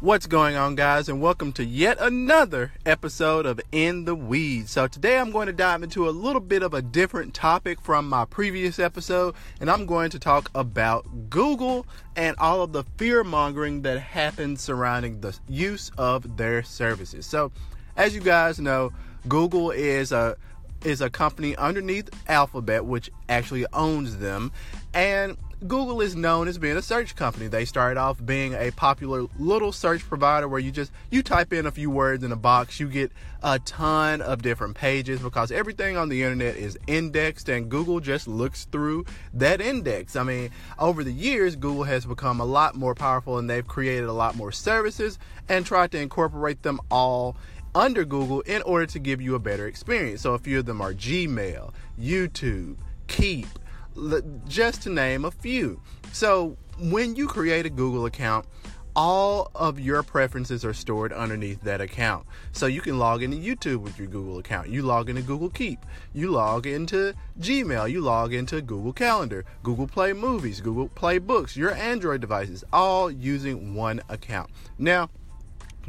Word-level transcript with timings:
What's 0.00 0.28
going 0.28 0.54
on, 0.54 0.76
guys, 0.76 1.08
and 1.08 1.20
welcome 1.20 1.50
to 1.54 1.64
yet 1.64 1.96
another 1.98 2.72
episode 2.86 3.46
of 3.46 3.60
In 3.72 4.04
the 4.04 4.14
Weeds. 4.14 4.70
So, 4.70 4.86
today 4.86 5.18
I'm 5.18 5.32
going 5.32 5.48
to 5.48 5.52
dive 5.52 5.82
into 5.82 6.08
a 6.08 6.10
little 6.10 6.40
bit 6.40 6.62
of 6.62 6.72
a 6.72 6.80
different 6.80 7.34
topic 7.34 7.80
from 7.80 8.08
my 8.08 8.24
previous 8.24 8.78
episode, 8.78 9.34
and 9.60 9.68
I'm 9.68 9.86
going 9.86 10.10
to 10.10 10.20
talk 10.20 10.52
about 10.54 11.28
Google 11.28 11.84
and 12.14 12.36
all 12.38 12.62
of 12.62 12.72
the 12.72 12.84
fear 12.96 13.24
mongering 13.24 13.82
that 13.82 13.98
happens 13.98 14.60
surrounding 14.60 15.20
the 15.20 15.36
use 15.48 15.90
of 15.98 16.36
their 16.36 16.62
services. 16.62 17.26
So, 17.26 17.50
as 17.96 18.14
you 18.14 18.20
guys 18.20 18.60
know, 18.60 18.92
Google 19.26 19.72
is 19.72 20.12
a 20.12 20.36
is 20.84 21.00
a 21.00 21.10
company 21.10 21.56
underneath 21.56 22.10
Alphabet, 22.28 22.84
which 22.84 23.10
actually 23.28 23.66
owns 23.72 24.18
them, 24.18 24.52
and 24.94 25.36
Google 25.66 26.00
is 26.00 26.14
known 26.14 26.46
as 26.46 26.56
being 26.56 26.76
a 26.76 26.82
search 26.82 27.16
company. 27.16 27.48
They 27.48 27.64
started 27.64 27.98
off 27.98 28.24
being 28.24 28.54
a 28.54 28.70
popular 28.70 29.26
little 29.40 29.72
search 29.72 30.06
provider 30.06 30.46
where 30.46 30.60
you 30.60 30.70
just 30.70 30.92
you 31.10 31.20
type 31.20 31.52
in 31.52 31.66
a 31.66 31.72
few 31.72 31.90
words 31.90 32.22
in 32.22 32.30
a 32.30 32.36
box, 32.36 32.78
you 32.78 32.86
get 32.86 33.10
a 33.42 33.58
ton 33.60 34.22
of 34.22 34.40
different 34.40 34.76
pages 34.76 35.20
because 35.20 35.50
everything 35.50 35.96
on 35.96 36.08
the 36.08 36.22
internet 36.22 36.54
is 36.54 36.78
indexed 36.86 37.48
and 37.48 37.68
Google 37.68 37.98
just 37.98 38.28
looks 38.28 38.66
through 38.66 39.04
that 39.34 39.60
index. 39.60 40.14
I 40.14 40.22
mean, 40.22 40.50
over 40.78 41.02
the 41.02 41.12
years 41.12 41.56
Google 41.56 41.84
has 41.84 42.06
become 42.06 42.40
a 42.40 42.44
lot 42.44 42.76
more 42.76 42.94
powerful 42.94 43.36
and 43.36 43.50
they've 43.50 43.66
created 43.66 44.08
a 44.08 44.12
lot 44.12 44.36
more 44.36 44.52
services 44.52 45.18
and 45.48 45.66
tried 45.66 45.90
to 45.90 46.00
incorporate 46.00 46.62
them 46.62 46.80
all 46.88 47.36
under 47.78 48.04
Google 48.04 48.40
in 48.40 48.60
order 48.62 48.86
to 48.86 48.98
give 48.98 49.22
you 49.22 49.36
a 49.36 49.38
better 49.38 49.66
experience. 49.66 50.22
So 50.22 50.34
a 50.34 50.38
few 50.38 50.58
of 50.58 50.66
them 50.66 50.80
are 50.80 50.92
Gmail, 50.92 51.72
YouTube, 51.98 52.76
Keep, 53.06 53.46
just 54.48 54.82
to 54.82 54.90
name 54.90 55.24
a 55.24 55.30
few. 55.30 55.80
So, 56.12 56.56
when 56.78 57.16
you 57.16 57.26
create 57.26 57.66
a 57.66 57.70
Google 57.70 58.06
account, 58.06 58.46
all 58.94 59.50
of 59.54 59.78
your 59.78 60.02
preferences 60.02 60.64
are 60.64 60.72
stored 60.72 61.12
underneath 61.12 61.60
that 61.62 61.80
account. 61.80 62.26
So 62.52 62.66
you 62.66 62.80
can 62.80 62.98
log 62.98 63.22
into 63.22 63.36
YouTube 63.36 63.78
with 63.78 63.98
your 63.98 64.08
Google 64.08 64.38
account. 64.38 64.68
You 64.68 64.82
log 64.82 65.08
into 65.08 65.22
Google 65.22 65.50
Keep. 65.50 65.84
You 66.12 66.30
log 66.30 66.66
into 66.66 67.14
Gmail. 67.40 67.90
You 67.90 68.00
log 68.00 68.32
into 68.32 68.60
Google 68.60 68.92
Calendar, 68.92 69.44
Google 69.62 69.86
Play 69.86 70.12
Movies, 70.12 70.60
Google 70.60 70.88
Play 70.88 71.18
Books, 71.18 71.56
your 71.56 71.72
Android 71.74 72.20
devices, 72.20 72.64
all 72.72 73.10
using 73.10 73.74
one 73.74 74.00
account. 74.08 74.50
Now, 74.78 75.10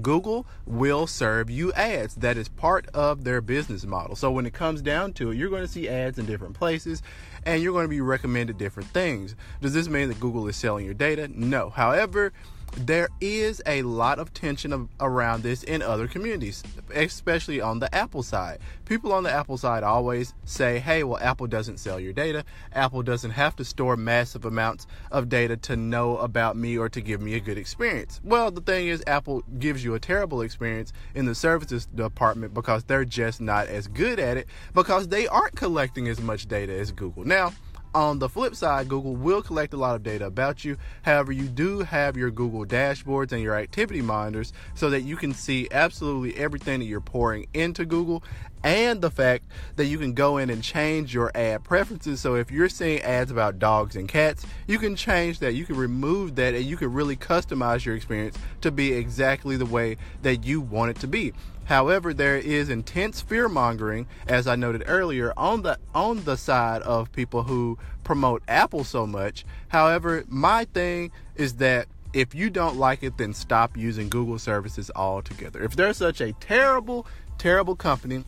Google 0.00 0.46
will 0.66 1.06
serve 1.06 1.48
you 1.48 1.72
ads. 1.72 2.16
That 2.16 2.36
is 2.36 2.48
part 2.48 2.86
of 2.88 3.24
their 3.24 3.40
business 3.40 3.84
model. 3.84 4.16
So 4.16 4.30
when 4.30 4.46
it 4.46 4.52
comes 4.52 4.82
down 4.82 5.12
to 5.14 5.30
it, 5.30 5.36
you're 5.36 5.50
going 5.50 5.62
to 5.62 5.68
see 5.68 5.88
ads 5.88 6.18
in 6.18 6.26
different 6.26 6.54
places 6.54 7.02
and 7.44 7.62
you're 7.62 7.72
going 7.72 7.84
to 7.84 7.88
be 7.88 8.00
recommended 8.00 8.58
different 8.58 8.88
things. 8.90 9.34
Does 9.60 9.72
this 9.72 9.88
mean 9.88 10.08
that 10.08 10.20
Google 10.20 10.46
is 10.48 10.56
selling 10.56 10.84
your 10.84 10.94
data? 10.94 11.28
No. 11.28 11.70
However, 11.70 12.32
there 12.76 13.08
is 13.20 13.62
a 13.66 13.82
lot 13.82 14.18
of 14.18 14.32
tension 14.34 14.72
of, 14.72 14.88
around 15.00 15.42
this 15.42 15.62
in 15.62 15.82
other 15.82 16.06
communities, 16.06 16.62
especially 16.94 17.60
on 17.60 17.78
the 17.78 17.92
Apple 17.94 18.22
side. 18.22 18.58
People 18.84 19.12
on 19.12 19.22
the 19.22 19.30
Apple 19.30 19.56
side 19.56 19.82
always 19.82 20.34
say, 20.44 20.78
hey, 20.78 21.02
well, 21.02 21.18
Apple 21.18 21.46
doesn't 21.46 21.78
sell 21.78 21.98
your 21.98 22.12
data. 22.12 22.44
Apple 22.72 23.02
doesn't 23.02 23.32
have 23.32 23.56
to 23.56 23.64
store 23.64 23.96
massive 23.96 24.44
amounts 24.44 24.86
of 25.10 25.28
data 25.28 25.56
to 25.56 25.76
know 25.76 26.18
about 26.18 26.56
me 26.56 26.76
or 26.76 26.88
to 26.88 27.00
give 27.00 27.20
me 27.20 27.34
a 27.34 27.40
good 27.40 27.58
experience. 27.58 28.20
Well, 28.22 28.50
the 28.50 28.60
thing 28.60 28.88
is, 28.88 29.02
Apple 29.06 29.42
gives 29.58 29.82
you 29.82 29.94
a 29.94 30.00
terrible 30.00 30.42
experience 30.42 30.92
in 31.14 31.24
the 31.24 31.34
services 31.34 31.86
department 31.86 32.54
because 32.54 32.84
they're 32.84 33.04
just 33.04 33.40
not 33.40 33.68
as 33.68 33.88
good 33.88 34.20
at 34.20 34.36
it 34.36 34.46
because 34.74 35.08
they 35.08 35.26
aren't 35.26 35.56
collecting 35.56 36.08
as 36.08 36.20
much 36.20 36.46
data 36.46 36.72
as 36.72 36.92
Google. 36.92 37.24
Now, 37.24 37.52
on 37.96 38.18
the 38.18 38.28
flip 38.28 38.54
side, 38.54 38.88
Google 38.88 39.16
will 39.16 39.40
collect 39.40 39.72
a 39.72 39.78
lot 39.78 39.96
of 39.96 40.02
data 40.02 40.26
about 40.26 40.66
you. 40.66 40.76
However, 41.00 41.32
you 41.32 41.48
do 41.48 41.78
have 41.78 42.14
your 42.14 42.30
Google 42.30 42.66
dashboards 42.66 43.32
and 43.32 43.40
your 43.40 43.56
activity 43.56 44.02
monitors 44.02 44.52
so 44.74 44.90
that 44.90 45.00
you 45.00 45.16
can 45.16 45.32
see 45.32 45.66
absolutely 45.70 46.36
everything 46.36 46.80
that 46.80 46.84
you're 46.84 47.00
pouring 47.00 47.46
into 47.54 47.86
Google 47.86 48.22
and 48.62 49.00
the 49.00 49.10
fact 49.10 49.44
that 49.76 49.86
you 49.86 49.96
can 49.96 50.12
go 50.12 50.36
in 50.36 50.50
and 50.50 50.62
change 50.62 51.14
your 51.14 51.32
ad 51.34 51.64
preferences. 51.64 52.20
So 52.20 52.34
if 52.34 52.50
you're 52.50 52.68
seeing 52.68 53.00
ads 53.00 53.30
about 53.30 53.58
dogs 53.58 53.96
and 53.96 54.06
cats, 54.06 54.44
you 54.66 54.78
can 54.78 54.94
change 54.94 55.38
that. 55.38 55.54
You 55.54 55.64
can 55.64 55.76
remove 55.76 56.34
that 56.36 56.52
and 56.52 56.66
you 56.66 56.76
can 56.76 56.92
really 56.92 57.16
customize 57.16 57.86
your 57.86 57.96
experience 57.96 58.36
to 58.60 58.70
be 58.70 58.92
exactly 58.92 59.56
the 59.56 59.64
way 59.64 59.96
that 60.20 60.44
you 60.44 60.60
want 60.60 60.90
it 60.90 61.00
to 61.00 61.06
be. 61.06 61.32
However, 61.66 62.14
there 62.14 62.36
is 62.36 62.68
intense 62.68 63.20
fear 63.20 63.48
mongering, 63.48 64.06
as 64.28 64.46
I 64.46 64.54
noted 64.54 64.84
earlier, 64.86 65.32
on 65.36 65.62
the 65.62 65.78
on 65.94 66.22
the 66.24 66.36
side 66.36 66.82
of 66.82 67.12
people 67.12 67.42
who 67.42 67.76
promote 68.04 68.42
Apple 68.46 68.84
so 68.84 69.06
much. 69.06 69.44
However, 69.68 70.24
my 70.28 70.64
thing 70.66 71.10
is 71.34 71.54
that 71.54 71.88
if 72.12 72.34
you 72.34 72.50
don't 72.50 72.76
like 72.76 73.02
it, 73.02 73.18
then 73.18 73.34
stop 73.34 73.76
using 73.76 74.08
Google 74.08 74.38
services 74.38 74.90
altogether. 74.94 75.62
If 75.62 75.74
they're 75.74 75.92
such 75.92 76.20
a 76.20 76.32
terrible, 76.34 77.06
terrible 77.36 77.74
company, 77.74 78.24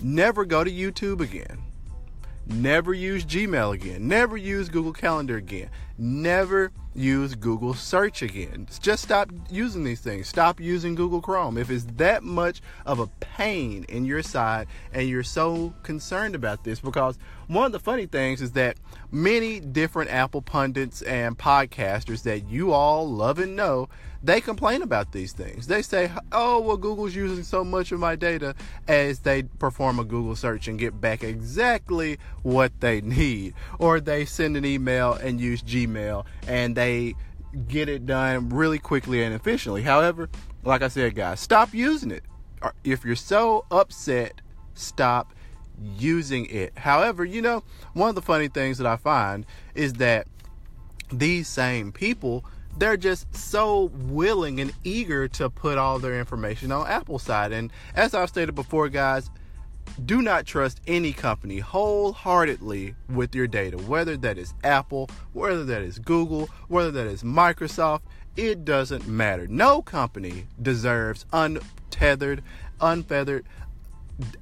never 0.00 0.44
go 0.44 0.64
to 0.64 0.70
YouTube 0.70 1.20
again. 1.20 1.62
Never 2.46 2.92
use 2.92 3.24
Gmail 3.24 3.72
again. 3.72 4.06
Never 4.08 4.36
use 4.36 4.68
Google 4.68 4.92
Calendar 4.92 5.36
again. 5.36 5.70
Never 5.96 6.72
use 6.94 7.34
Google 7.34 7.74
Search 7.74 8.22
again. 8.22 8.68
Just 8.80 9.02
stop 9.02 9.30
using 9.50 9.84
these 9.84 10.00
things. 10.00 10.28
Stop 10.28 10.60
using 10.60 10.94
Google 10.94 11.20
Chrome. 11.20 11.58
If 11.58 11.70
it's 11.70 11.84
that 11.96 12.22
much 12.22 12.60
of 12.86 12.98
a 12.98 13.06
pain 13.20 13.84
in 13.88 14.04
your 14.04 14.22
side 14.22 14.66
and 14.92 15.08
you're 15.08 15.22
so 15.22 15.74
concerned 15.82 16.34
about 16.34 16.64
this, 16.64 16.80
because 16.80 17.18
one 17.46 17.66
of 17.66 17.72
the 17.72 17.80
funny 17.80 18.06
things 18.06 18.40
is 18.40 18.52
that 18.52 18.76
many 19.10 19.60
different 19.60 20.10
Apple 20.10 20.42
pundits 20.42 21.02
and 21.02 21.36
podcasters 21.36 22.22
that 22.22 22.48
you 22.48 22.72
all 22.72 23.08
love 23.08 23.38
and 23.38 23.56
know 23.56 23.88
they 24.24 24.40
complain 24.40 24.80
about 24.80 25.12
these 25.12 25.32
things. 25.32 25.66
They 25.66 25.82
say, 25.82 26.10
oh, 26.32 26.58
well, 26.60 26.78
Google's 26.78 27.14
using 27.14 27.44
so 27.44 27.62
much 27.62 27.92
of 27.92 28.00
my 28.00 28.16
data 28.16 28.54
as 28.88 29.18
they 29.18 29.42
perform 29.42 29.98
a 29.98 30.04
Google 30.04 30.34
search 30.34 30.66
and 30.66 30.78
get 30.78 30.98
back 30.98 31.22
exactly 31.22 32.18
what 32.42 32.72
they 32.80 33.00
need. 33.02 33.52
Or 33.78 34.00
they 34.00 34.24
send 34.24 34.56
an 34.56 34.64
email 34.64 35.12
and 35.12 35.38
use 35.38 35.62
Gmail 35.62 36.24
and 36.48 36.74
they 36.74 36.83
get 37.68 37.88
it 37.88 38.06
done 38.06 38.48
really 38.48 38.78
quickly 38.78 39.22
and 39.22 39.34
efficiently. 39.34 39.82
However, 39.82 40.28
like 40.64 40.82
I 40.82 40.88
said, 40.88 41.14
guys, 41.14 41.40
stop 41.40 41.72
using 41.74 42.10
it. 42.10 42.24
If 42.82 43.04
you're 43.04 43.16
so 43.16 43.66
upset, 43.70 44.40
stop 44.74 45.34
using 45.98 46.46
it. 46.46 46.76
However, 46.78 47.24
you 47.24 47.42
know, 47.42 47.62
one 47.92 48.08
of 48.08 48.14
the 48.14 48.22
funny 48.22 48.48
things 48.48 48.78
that 48.78 48.86
I 48.86 48.96
find 48.96 49.44
is 49.74 49.94
that 49.94 50.26
these 51.12 51.48
same 51.48 51.92
people 51.92 52.44
they're 52.76 52.96
just 52.96 53.34
so 53.34 53.84
willing 53.94 54.60
and 54.60 54.72
eager 54.82 55.28
to 55.28 55.48
put 55.48 55.78
all 55.78 55.98
their 55.98 56.18
information 56.18 56.72
on 56.72 56.86
Apple 56.86 57.18
side. 57.18 57.52
And 57.52 57.70
as 57.94 58.14
I've 58.14 58.28
stated 58.28 58.54
before, 58.54 58.88
guys, 58.88 59.30
do 60.04 60.22
not 60.22 60.46
trust 60.46 60.80
any 60.86 61.12
company 61.12 61.58
wholeheartedly 61.58 62.94
with 63.08 63.34
your 63.34 63.46
data, 63.46 63.76
whether 63.78 64.16
that 64.16 64.38
is 64.38 64.54
Apple, 64.64 65.08
whether 65.32 65.64
that 65.64 65.82
is 65.82 65.98
Google, 65.98 66.48
whether 66.68 66.90
that 66.90 67.06
is 67.06 67.22
Microsoft. 67.22 68.02
It 68.36 68.64
doesn't 68.64 69.06
matter. 69.06 69.46
No 69.46 69.82
company 69.82 70.46
deserves 70.60 71.24
untethered, 71.32 72.42
unfeathered 72.80 73.46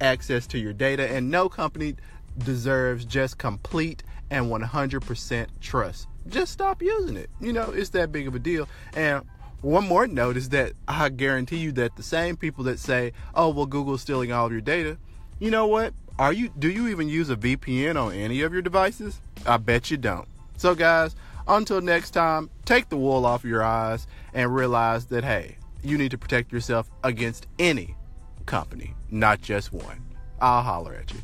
access 0.00 0.46
to 0.48 0.58
your 0.58 0.72
data, 0.72 1.10
and 1.10 1.30
no 1.30 1.48
company 1.48 1.96
deserves 2.38 3.04
just 3.04 3.36
complete 3.38 4.02
and 4.30 4.46
100% 4.46 5.46
trust 5.60 6.08
just 6.28 6.52
stop 6.52 6.82
using 6.82 7.16
it. 7.16 7.30
You 7.40 7.52
know, 7.52 7.70
it's 7.70 7.90
that 7.90 8.12
big 8.12 8.26
of 8.28 8.34
a 8.34 8.38
deal. 8.38 8.68
And 8.94 9.24
one 9.60 9.86
more 9.86 10.06
note 10.06 10.36
is 10.36 10.48
that 10.50 10.72
I 10.88 11.08
guarantee 11.08 11.58
you 11.58 11.72
that 11.72 11.96
the 11.96 12.02
same 12.02 12.36
people 12.36 12.64
that 12.64 12.78
say, 12.78 13.12
"Oh, 13.34 13.50
well, 13.50 13.66
Google's 13.66 14.02
stealing 14.02 14.32
all 14.32 14.46
of 14.46 14.52
your 14.52 14.60
data," 14.60 14.98
you 15.42 15.50
know 15.50 15.66
what? 15.66 15.92
Are 16.20 16.32
you? 16.32 16.50
Do 16.56 16.70
you 16.70 16.86
even 16.86 17.08
use 17.08 17.28
a 17.28 17.34
VPN 17.34 18.00
on 18.00 18.12
any 18.12 18.42
of 18.42 18.52
your 18.52 18.62
devices? 18.62 19.20
I 19.44 19.56
bet 19.56 19.90
you 19.90 19.96
don't. 19.96 20.28
So, 20.56 20.72
guys, 20.76 21.16
until 21.48 21.80
next 21.80 22.12
time, 22.12 22.48
take 22.64 22.88
the 22.88 22.96
wool 22.96 23.26
off 23.26 23.44
your 23.44 23.60
eyes 23.64 24.06
and 24.32 24.54
realize 24.54 25.06
that 25.06 25.24
hey, 25.24 25.56
you 25.82 25.98
need 25.98 26.12
to 26.12 26.18
protect 26.18 26.52
yourself 26.52 26.88
against 27.02 27.48
any 27.58 27.96
company, 28.46 28.94
not 29.10 29.40
just 29.42 29.72
one. 29.72 30.00
I'll 30.40 30.62
holler 30.62 30.94
at 30.94 31.12
you. 31.12 31.18